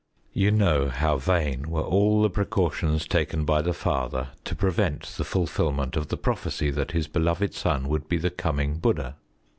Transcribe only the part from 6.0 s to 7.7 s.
the prophecy that his beloved